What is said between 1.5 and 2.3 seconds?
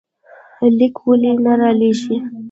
رالېږې؟